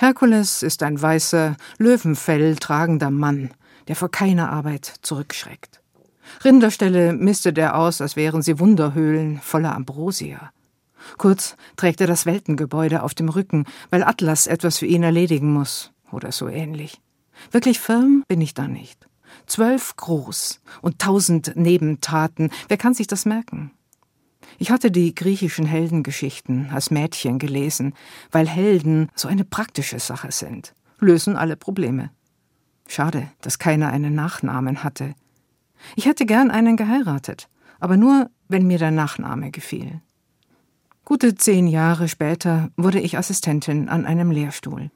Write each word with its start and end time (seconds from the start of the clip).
Herkules 0.00 0.62
ist 0.62 0.82
ein 0.82 1.02
weißer, 1.02 1.58
Löwenfell 1.76 2.56
tragender 2.56 3.10
Mann, 3.10 3.50
der 3.86 3.96
vor 3.96 4.10
keiner 4.10 4.50
Arbeit 4.50 4.94
zurückschreckt. 5.02 5.82
Rinderställe 6.42 7.12
mistet 7.12 7.58
er 7.58 7.76
aus, 7.76 8.00
als 8.00 8.16
wären 8.16 8.40
sie 8.40 8.58
Wunderhöhlen 8.58 9.42
voller 9.42 9.74
Ambrosia. 9.74 10.52
Kurz 11.18 11.54
trägt 11.76 12.00
er 12.00 12.06
das 12.06 12.24
Weltengebäude 12.24 13.02
auf 13.02 13.12
dem 13.12 13.28
Rücken, 13.28 13.66
weil 13.90 14.02
Atlas 14.02 14.46
etwas 14.46 14.78
für 14.78 14.86
ihn 14.86 15.02
erledigen 15.02 15.52
muss, 15.52 15.92
oder 16.10 16.32
so 16.32 16.48
ähnlich. 16.48 16.98
Wirklich 17.50 17.78
firm 17.78 18.24
bin 18.26 18.40
ich 18.40 18.54
da 18.54 18.68
nicht. 18.68 19.06
Zwölf 19.44 19.96
groß 19.96 20.62
und 20.80 20.98
tausend 20.98 21.56
Nebentaten, 21.56 22.48
wer 22.68 22.78
kann 22.78 22.94
sich 22.94 23.06
das 23.06 23.26
merken? 23.26 23.70
Ich 24.58 24.70
hatte 24.70 24.90
die 24.90 25.14
griechischen 25.14 25.66
Heldengeschichten 25.66 26.70
als 26.70 26.90
Mädchen 26.90 27.38
gelesen, 27.38 27.94
weil 28.30 28.48
Helden 28.48 29.08
so 29.14 29.28
eine 29.28 29.44
praktische 29.44 29.98
Sache 29.98 30.32
sind, 30.32 30.74
lösen 30.98 31.36
alle 31.36 31.56
Probleme. 31.56 32.10
Schade, 32.86 33.28
dass 33.40 33.58
keiner 33.58 33.90
einen 33.90 34.14
Nachnamen 34.14 34.82
hatte. 34.82 35.14
Ich 35.96 36.06
hätte 36.06 36.26
gern 36.26 36.50
einen 36.50 36.76
geheiratet, 36.76 37.48
aber 37.78 37.96
nur, 37.96 38.30
wenn 38.48 38.66
mir 38.66 38.78
der 38.78 38.90
Nachname 38.90 39.50
gefiel. 39.50 40.00
Gute 41.04 41.34
zehn 41.34 41.66
Jahre 41.66 42.08
später 42.08 42.70
wurde 42.76 43.00
ich 43.00 43.16
Assistentin 43.16 43.88
an 43.88 44.04
einem 44.04 44.30
Lehrstuhl. 44.30 44.90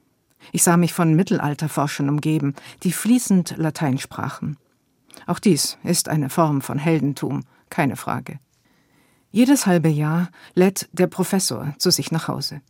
Ich 0.52 0.62
sah 0.62 0.76
mich 0.76 0.92
von 0.92 1.14
Mittelalterforschern 1.14 2.08
umgeben, 2.08 2.54
die 2.82 2.92
fließend 2.92 3.54
Latein 3.56 3.98
sprachen. 3.98 4.56
Auch 5.26 5.38
dies 5.38 5.78
ist 5.82 6.08
eine 6.08 6.28
Form 6.28 6.60
von 6.60 6.78
Heldentum, 6.78 7.44
keine 7.70 7.96
Frage. 7.96 8.38
Jedes 9.34 9.66
halbe 9.66 9.88
Jahr 9.88 10.28
lädt 10.54 10.88
der 10.92 11.08
Professor 11.08 11.74
zu 11.78 11.90
sich 11.90 12.12
nach 12.12 12.28
Hause. 12.28 12.60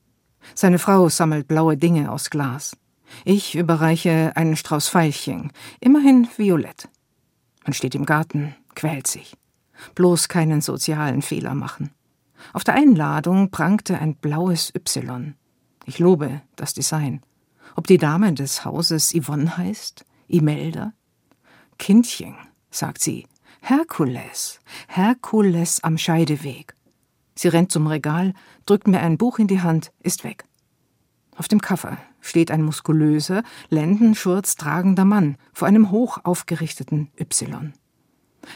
Seine 0.55 0.79
Frau 0.79 1.11
sammelt 1.11 1.47
blaue 1.47 1.77
Dinge 1.77 2.11
aus 2.11 2.31
Glas. 2.31 2.75
Ich 3.27 3.55
überreiche 3.55 4.33
einen 4.35 4.57
Strauß 4.57 4.89
Veilchen, 4.89 5.53
immerhin 5.81 6.27
violett. 6.39 6.89
Man 7.65 7.75
steht 7.75 7.95
im 7.95 8.07
Garten, 8.07 8.55
quält 8.75 9.07
sich. 9.07 9.37
Bloß 9.95 10.29
keinen 10.29 10.63
sozialen 10.63 11.21
Fehler 11.21 11.55
machen. 11.55 11.91
Auf 12.55 12.65
der 12.65 12.77
Einladung 12.77 13.51
prangte 13.51 13.99
ein 13.99 14.15
blaues 14.15 14.73
Y. 14.75 15.35
Ich 15.85 15.99
lobe 15.99 16.41
das 16.57 16.73
Design. 16.73 17.21
Ob 17.77 17.87
die 17.87 17.99
Dame 17.99 18.33
des 18.33 18.65
Hauses 18.65 19.13
Yvonne 19.15 19.59
heißt? 19.59 20.07
Imelda? 20.29 20.95
Kindchen, 21.77 22.37
sagt 22.71 23.03
sie, 23.03 23.27
Herkules, 23.67 24.61
Herkules 24.89 25.83
am 25.83 25.97
Scheideweg. 25.97 26.75
Sie 27.35 27.49
rennt 27.49 27.73
zum 27.73 27.87
Regal, 27.87 28.35
drückt 28.67 28.87
mir 28.87 29.01
ein 29.01 29.17
Buch 29.17 29.39
in 29.39 29.47
die 29.47 29.63
Hand, 29.63 29.91
ist 30.03 30.23
weg. 30.23 30.45
Auf 31.35 31.49
dem 31.49 31.63
Koffer 31.63 31.97
steht 32.21 32.51
ein 32.51 32.63
muskulöser, 32.63 33.43
Lendenschurz 33.71 34.57
tragender 34.57 35.07
Mann 35.07 35.39
vor 35.55 35.67
einem 35.67 35.91
hoch 35.91 36.19
aufgerichteten 36.25 37.09
Y. 37.19 37.73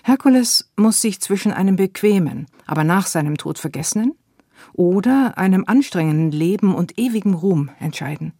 Herkules 0.02 0.70
muss 0.76 1.00
sich 1.00 1.22
zwischen 1.22 1.52
einem 1.52 1.76
bequemen, 1.76 2.46
aber 2.66 2.84
nach 2.84 3.06
seinem 3.06 3.38
Tod 3.38 3.58
vergessenen 3.58 4.12
oder 4.74 5.38
einem 5.38 5.64
anstrengenden 5.66 6.32
Leben 6.32 6.74
und 6.74 6.98
ewigem 6.98 7.32
Ruhm 7.32 7.70
entscheiden. 7.80 8.34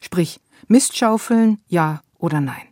Sprich, 0.00 0.40
Mistschaufeln, 0.66 1.60
ja 1.68 2.02
oder 2.18 2.40
nein. 2.40 2.66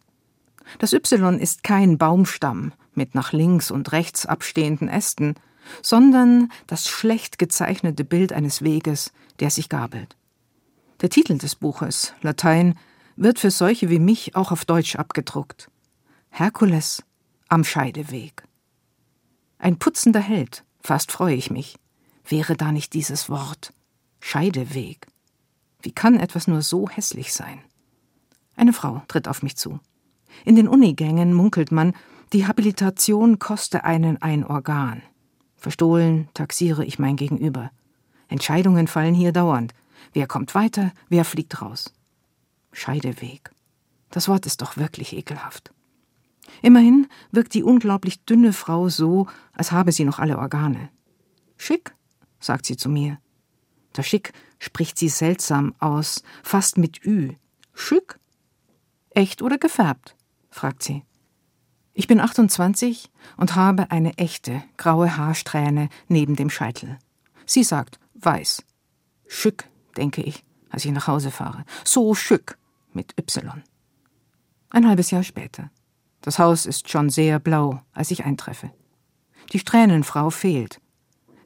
Das 0.81 0.93
Y 0.93 1.39
ist 1.39 1.63
kein 1.63 1.99
Baumstamm, 1.99 2.73
mit 2.99 3.15
nach 3.15 3.33
links 3.33 3.71
und 3.71 3.93
rechts 3.93 4.27
abstehenden 4.27 4.89
Ästen, 4.89 5.35
sondern 5.81 6.53
das 6.67 6.89
schlecht 6.89 7.39
gezeichnete 7.39 8.05
Bild 8.05 8.35
eines 8.35 8.63
Weges, 8.63 9.13
der 9.41 9.49
sich 9.49 9.71
gabelt. 9.71 10.17
Der 11.01 11.09
Titel 11.09 11.39
des 11.39 11.55
Buches, 11.55 12.13
Latein, 12.21 12.79
wird 13.17 13.39
für 13.39 13.51
solche 13.51 13.89
wie 13.89 13.99
mich 13.99 14.37
auch 14.37 14.53
auf 14.53 14.65
Deutsch 14.65 14.97
abgedruckt. 14.97 15.71
Herkules 16.31 17.03
am 17.49 17.65
Scheideweg. 17.65 18.45
Ein 19.59 19.79
putzender 19.79 20.21
Held, 20.21 20.65
fast 20.81 21.11
freue 21.11 21.35
ich 21.35 21.51
mich. 21.51 21.77
Wäre 22.27 22.57
da 22.57 22.73
nicht 22.73 22.93
dieses 22.93 23.31
Wort 23.31 23.73
Scheideweg? 24.21 25.07
Wie 25.81 25.93
kann 25.93 26.19
etwas 26.19 26.47
nur 26.47 26.63
so 26.63 26.89
hässlich 26.89 27.33
sein? 27.33 27.61
Eine 28.57 28.73
Frau 28.73 29.03
tritt 29.09 29.29
auf 29.29 29.43
mich 29.43 29.57
zu. 29.57 29.81
In 30.45 30.57
den 30.57 30.69
Unigängen 30.69 31.33
munkelt 31.33 31.73
man, 31.73 31.95
die 32.33 32.47
Habilitation 32.47 33.39
koste 33.39 33.85
einen 33.85 34.21
ein 34.21 34.45
Organ. 34.45 35.03
Verstohlen 35.57 36.29
taxiere 36.35 36.85
ich 36.85 36.99
mein 36.99 37.17
Gegenüber. 37.17 37.71
Entscheidungen 38.29 38.87
fallen 38.87 39.15
hier 39.15 39.33
dauernd. 39.33 39.75
Wer 40.13 40.27
kommt 40.27 40.55
weiter, 40.55 40.93
wer 41.09 41.25
fliegt 41.25 41.61
raus? 41.63 41.93
Scheideweg. 42.73 43.51
Das 44.11 44.29
Wort 44.29 44.47
ist 44.47 44.63
doch 44.63 44.77
wirklich 44.77 45.17
ekelhaft. 45.17 45.73
Immerhin 46.63 47.09
wirkt 47.31 47.55
die 47.55 47.63
unglaublich 47.63 48.25
dünne 48.25 48.53
Frau 48.53 48.89
so, 48.89 49.27
als 49.53 49.73
habe 49.73 49.93
sie 49.93 50.05
noch 50.05 50.19
alle 50.19 50.39
Organe. 50.39 50.91
Schick, 51.57 51.95
sagt 52.41 52.67
sie 52.67 52.77
zu 52.77 52.89
mir. 52.89 53.19
Das 53.93 54.07
Schick 54.07 54.33
spricht 54.59 54.99
sie 54.99 55.09
seltsam 55.09 55.75
aus, 55.79 56.23
fast 56.43 56.79
mit 56.79 57.05
Ü. 57.05 57.35
Schick? 57.75 58.19
Echt 59.11 59.43
oder 59.43 59.59
gefärbt? 59.59 60.15
fragt 60.51 60.83
sie. 60.83 61.05
Ich 61.99 62.07
bin 62.07 62.21
28 62.21 63.11
und 63.39 63.57
habe 63.57 63.91
eine 63.91 64.17
echte 64.19 64.63
graue 64.77 65.17
Haarsträhne 65.17 65.89
neben 66.07 66.37
dem 66.37 66.49
Scheitel. 66.49 66.97
Sie 67.45 67.65
sagt 67.65 67.99
weiß. 68.15 68.63
Schück, 69.27 69.65
denke 69.97 70.23
ich, 70.23 70.45
als 70.71 70.85
ich 70.85 70.93
nach 70.93 71.09
Hause 71.09 71.33
fahre. 71.33 71.65
So 71.83 72.15
schück 72.15 72.57
mit 72.93 73.19
Y. 73.19 73.65
Ein 74.71 74.87
halbes 74.87 75.11
Jahr 75.11 75.25
später. 75.25 75.73
Das 76.21 76.39
Haus 76.39 76.67
ist 76.67 76.89
schon 76.89 77.11
sehr 77.11 77.41
blau, 77.41 77.83
als 77.95 78.13
ich 78.13 78.25
eintreffe. 78.25 78.71
Die 79.53 79.59
Strähnenfrau 79.59 80.31
fehlt. 80.31 80.81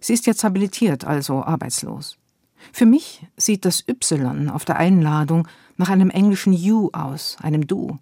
Sie 0.00 0.12
ist 0.12 0.26
jetzt 0.26 0.44
habilitiert, 0.44 1.06
also 1.06 1.42
arbeitslos. 1.42 2.18
Für 2.74 2.84
mich 2.84 3.26
sieht 3.38 3.64
das 3.64 3.88
Y 3.88 4.50
auf 4.50 4.66
der 4.66 4.76
Einladung 4.76 5.48
nach 5.78 5.88
einem 5.88 6.10
englischen 6.10 6.52
You 6.52 6.90
aus, 6.92 7.38
einem 7.40 7.66
Du. 7.66 7.98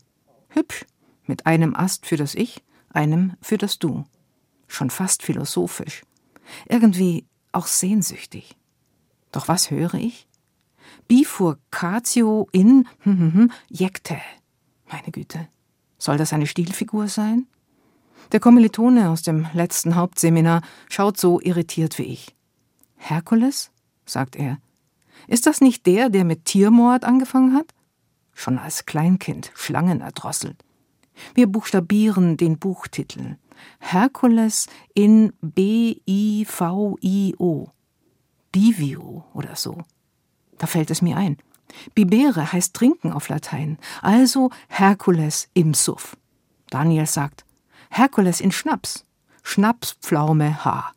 Hübsch, 0.49 0.85
mit 1.27 1.47
einem 1.47 1.75
Ast 1.75 2.07
für 2.07 2.17
das 2.17 2.35
Ich, 2.35 2.63
einem 2.91 3.35
für 3.41 3.59
das 3.59 3.79
Du. 3.79 4.05
Schon 4.67 4.91
fast 4.91 5.23
philosophisch. 5.23 6.03
Irgendwie 6.69 7.27
auch 7.53 7.67
sehnsüchtig. 7.67 8.57
Doch 9.33 9.49
was 9.49 9.71
höre 9.71 9.95
ich? 9.95 10.27
Bifurcatio 11.09 12.49
in 12.53 12.89
hm, 13.01 13.19
hm, 13.19 13.35
hm, 13.35 13.53
jekte. 13.69 14.17
Meine 14.91 15.11
Güte. 15.11 15.49
Soll 15.99 16.17
das 16.17 16.33
eine 16.33 16.47
Stilfigur 16.47 17.09
sein? 17.09 17.47
Der 18.33 18.41
Kommilitone 18.41 19.11
aus 19.11 19.23
dem 19.23 19.47
letzten 19.53 19.97
Hauptseminar 19.97 20.63
schaut 20.89 21.19
so 21.19 21.41
irritiert 21.41 21.99
wie 21.99 22.05
ich. 22.05 22.35
Herkules? 22.97 23.71
sagt 24.05 24.37
er. 24.37 24.59
Ist 25.27 25.47
das 25.47 25.61
nicht 25.61 25.87
der, 25.87 26.11
der 26.11 26.25
mit 26.25 26.45
Tiermord 26.45 27.05
angefangen 27.05 27.55
hat? 27.55 27.75
Schon 28.33 28.59
als 28.59 28.87
Kleinkind 28.87 29.51
Schlangen 29.55 30.01
erdrosselt. 30.01 30.65
Wir 31.35 31.47
buchstabieren 31.47 32.37
den 32.37 32.59
Buchtitel. 32.59 33.37
Herkules 33.79 34.67
in 34.95 35.33
B-I-V-I-O. 35.41 36.49
Bivio 38.53 39.25
oder 39.33 39.57
so. 39.57 39.79
Da 40.59 40.67
fällt 40.67 40.91
es 40.91 41.03
mir 41.03 41.17
ein. 41.17 41.37
Bibere 41.95 42.53
heißt 42.53 42.75
trinken 42.75 43.13
auf 43.13 43.29
Latein, 43.29 43.79
also 44.03 44.51
Herkules 44.69 45.49
im 45.55 45.73
Suff. 45.75 46.17
Daniel 46.69 47.07
sagt, 47.07 47.45
Herkules 47.91 48.41
in 48.41 48.53
Schnaps. 48.53 49.07
Schnapspflaume 49.43 50.65
H. 50.65 50.93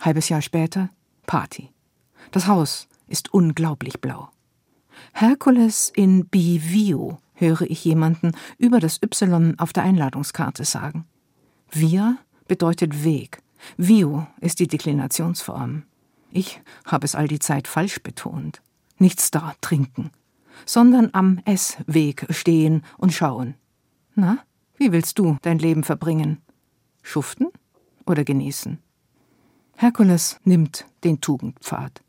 Halbes 0.00 0.28
Jahr 0.28 0.42
später 0.42 0.88
Party. 1.26 1.70
Das 2.30 2.46
Haus 2.46 2.88
ist 3.08 3.32
unglaublich 3.32 4.00
blau. 4.00 4.30
Herkules 5.12 5.92
in 5.94 6.26
Bivio 6.26 7.18
höre 7.42 7.62
ich 7.62 7.84
jemanden 7.84 8.32
über 8.56 8.80
das 8.80 9.02
Y 9.02 9.58
auf 9.58 9.72
der 9.72 9.82
Einladungskarte 9.82 10.64
sagen. 10.64 11.04
Via 11.70 12.16
bedeutet 12.48 13.04
Weg. 13.04 13.42
Vio 13.76 14.26
ist 14.40 14.60
die 14.60 14.68
Deklinationsform. 14.68 15.84
Ich 16.30 16.60
habe 16.86 17.04
es 17.04 17.14
all 17.14 17.28
die 17.28 17.38
Zeit 17.38 17.68
falsch 17.68 18.02
betont. 18.02 18.62
Nichts 18.98 19.30
da 19.30 19.54
trinken, 19.60 20.10
sondern 20.64 21.10
am 21.12 21.40
S-Weg 21.44 22.26
stehen 22.30 22.82
und 22.96 23.12
schauen. 23.12 23.54
Na, 24.14 24.38
wie 24.76 24.92
willst 24.92 25.18
du 25.18 25.38
dein 25.42 25.58
Leben 25.58 25.84
verbringen? 25.84 26.38
Schuften 27.02 27.48
oder 28.06 28.24
genießen? 28.24 28.78
Herkules 29.76 30.38
nimmt 30.44 30.86
den 31.04 31.20
Tugendpfad. 31.20 32.02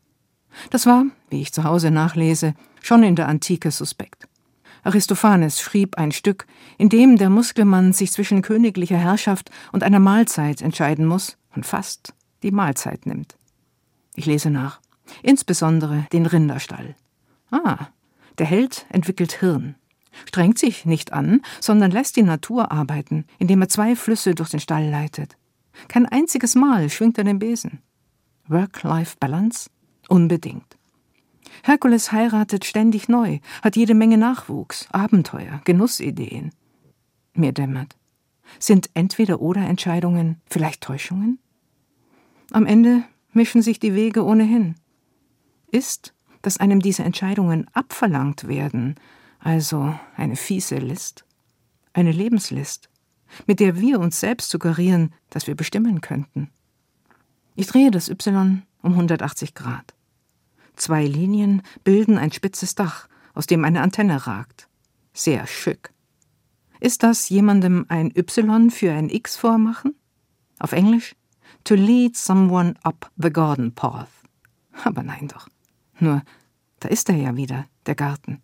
Das 0.70 0.86
war, 0.86 1.06
wie 1.30 1.42
ich 1.42 1.52
zu 1.52 1.64
Hause 1.64 1.90
nachlese, 1.90 2.54
schon 2.82 3.04
in 3.04 3.16
der 3.16 3.28
Antike 3.28 3.72
suspekt. 3.72 4.28
Aristophanes 4.84 5.62
schrieb 5.62 5.98
ein 5.98 6.12
Stück, 6.12 6.46
in 6.78 6.90
dem 6.90 7.18
der 7.18 7.30
Muskelmann 7.30 7.94
sich 7.94 8.12
zwischen 8.12 8.42
königlicher 8.42 8.98
Herrschaft 8.98 9.50
und 9.72 9.84
einer 9.84 10.00
Mahlzeit 10.00 10.62
entscheiden 10.62 11.06
muss 11.06 11.38
und 11.56 11.66
fast 11.66 12.14
die 12.44 12.52
Mahlzeit 12.52 13.06
nimmt. 13.06 13.38
Ich 14.16 14.26
lese 14.26 14.50
nach. 14.50 14.82
Insbesondere 15.22 16.06
den 16.12 16.26
Rinderstall. 16.26 16.96
Ah, 17.52 17.88
Der 18.38 18.46
Held 18.46 18.86
entwickelt 18.90 19.34
Hirn, 19.40 19.76
strengt 20.26 20.58
sich 20.58 20.86
nicht 20.86 21.14
an, 21.14 21.42
sondern 21.60 21.92
lässt 21.92 22.16
die 22.16 22.24
Natur 22.24 22.72
arbeiten, 22.72 23.26
indem 23.38 23.62
er 23.62 23.70
zwei 23.70 23.96
Flüsse 23.96 24.34
durch 24.36 24.50
den 24.50 24.60
Stall 24.60 24.90
leitet. 24.90 25.38
Kein 25.88 26.06
einziges 26.06 26.56
Mal 26.56 26.90
schwingt 26.90 27.18
er 27.18 27.24
den 27.24 27.40
Besen. 27.40 27.80
Work-Life-Balance? 28.48 29.70
Unbedingt. 30.08 30.78
Herkules 31.62 32.12
heiratet 32.12 32.66
ständig 32.66 33.08
neu, 33.08 33.40
hat 33.62 33.76
jede 33.76 33.94
Menge 33.94 34.18
Nachwuchs, 34.18 34.88
Abenteuer, 34.92 35.62
Genussideen. 35.66 36.52
Mir 37.34 37.52
dämmert. 37.52 37.96
Sind 38.60 38.90
entweder 38.94 39.42
oder 39.42 39.62
Entscheidungen 39.62 40.42
vielleicht 40.50 40.82
Täuschungen? 40.82 41.40
Am 42.52 42.66
Ende 42.66 43.04
mischen 43.32 43.62
sich 43.62 43.80
die 43.80 43.96
Wege 43.96 44.24
ohnehin. 44.24 44.76
Ist, 45.72 46.14
dass 46.42 46.58
einem 46.58 46.82
diese 46.82 47.04
Entscheidungen 47.04 47.68
abverlangt 47.74 48.48
werden, 48.48 48.96
also 49.40 49.98
eine 50.16 50.36
fiese 50.36 50.78
List, 50.78 51.26
eine 51.94 52.12
Lebenslist, 52.12 52.90
mit 53.48 53.60
der 53.60 53.80
wir 53.80 54.00
uns 54.00 54.20
selbst 54.20 54.50
suggerieren, 54.50 55.14
dass 55.30 55.48
wir 55.48 55.56
bestimmen 55.56 56.02
könnten. 56.02 56.50
Ich 57.56 57.68
drehe 57.68 57.92
das 57.92 58.10
Y 58.10 58.64
um 58.82 58.92
180 58.92 59.54
Grad. 59.54 59.94
Zwei 60.76 61.06
Linien 61.06 61.62
bilden 61.84 62.18
ein 62.18 62.32
spitzes 62.32 62.76
Dach, 62.76 63.08
aus 63.34 63.48
dem 63.48 63.66
eine 63.66 63.82
Antenne 63.82 64.28
ragt. 64.28 64.68
Sehr 65.14 65.48
schick. 65.48 65.92
Ist 66.80 67.04
das 67.04 67.30
jemandem 67.30 67.86
ein 67.88 68.12
Y 68.16 68.70
für 68.70 68.92
ein 68.92 69.10
X 69.10 69.38
vormachen? 69.38 69.96
Auf 70.60 70.72
Englisch? 70.72 71.16
To 71.64 71.76
lead 71.76 72.18
someone 72.18 72.74
up 72.84 73.10
the 73.16 73.30
garden 73.32 73.74
path. 73.74 74.10
Aber 74.84 75.04
nein 75.04 75.28
doch. 75.28 75.48
Nur, 76.00 76.24
da 76.80 76.90
ist 76.90 77.08
er 77.10 77.16
ja 77.16 77.36
wieder, 77.36 77.66
der 77.86 77.96
Garten. 77.96 78.42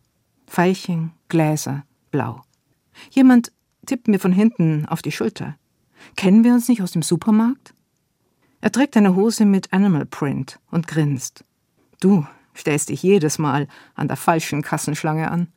Veilchen, 0.47 1.11
Gläser, 1.27 1.83
blau. 2.11 2.43
Jemand 3.11 3.51
tippt 3.85 4.07
mir 4.07 4.19
von 4.19 4.31
hinten 4.31 4.85
auf 4.85 5.01
die 5.01 5.11
Schulter. 5.11 5.57
Kennen 6.15 6.43
wir 6.43 6.53
uns 6.53 6.69
nicht 6.69 6.81
aus 6.81 6.91
dem 6.91 7.01
Supermarkt? 7.01 7.73
Er 8.61 8.71
trägt 8.71 8.95
eine 8.97 9.15
Hose 9.15 9.45
mit 9.45 9.73
Animal 9.73 10.05
Print 10.05 10.59
und 10.71 10.87
grinst. 10.87 11.43
Du 11.99 12.25
stellst 12.55 12.89
dich 12.89 13.03
jedes 13.03 13.37
Mal 13.37 13.67
an 13.95 14.07
der 14.07 14.17
falschen 14.17 14.61
Kassenschlange 14.61 15.29
an. 15.29 15.47